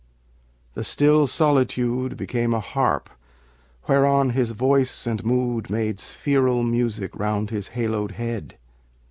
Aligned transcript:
The 0.73 0.83
still 0.83 1.27
solitude 1.27 2.17
Became 2.17 2.55
a 2.55 2.59
harp 2.59 3.07
whereon 3.87 4.31
his 4.31 4.49
voice 4.49 5.05
and 5.05 5.23
mood 5.23 5.69
Made 5.69 5.99
spheral 5.99 6.63
music 6.63 7.15
round 7.15 7.51
his 7.51 7.67
haloed 7.75 8.13
head. 8.13 8.57